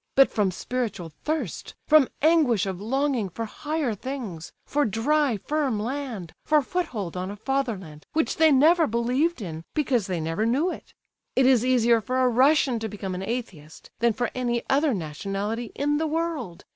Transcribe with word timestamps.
But 0.15 0.31
from 0.31 0.49
spiritual 0.49 1.09
thirst, 1.23 1.75
from 1.87 2.09
anguish 2.23 2.65
of 2.65 2.81
longing 2.81 3.29
for 3.29 3.45
higher 3.45 3.93
things, 3.93 4.51
for 4.65 4.83
dry 4.83 5.37
firm 5.37 5.79
land, 5.79 6.33
for 6.43 6.63
foothold 6.63 7.15
on 7.15 7.29
a 7.29 7.35
fatherland 7.35 8.07
which 8.13 8.37
they 8.37 8.51
never 8.51 8.87
believed 8.87 9.43
in 9.43 9.63
because 9.75 10.07
they 10.07 10.19
never 10.19 10.43
knew 10.47 10.71
it. 10.71 10.95
It 11.35 11.45
is 11.45 11.63
easier 11.63 12.01
for 12.01 12.17
a 12.23 12.29
Russian 12.29 12.79
to 12.79 12.89
become 12.89 13.13
an 13.13 13.21
Atheist, 13.21 13.91
than 13.99 14.13
for 14.13 14.31
any 14.33 14.63
other 14.71 14.95
nationality 14.95 15.71
in 15.75 15.97
the 15.97 16.07
world. 16.07 16.65